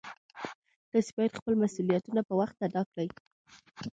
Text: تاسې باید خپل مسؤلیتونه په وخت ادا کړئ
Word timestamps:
تاسې 0.91 1.11
باید 1.17 1.37
خپل 1.39 1.53
مسؤلیتونه 1.63 2.21
په 2.27 2.33
وخت 2.41 2.57
ادا 2.67 2.81
کړئ 2.91 3.09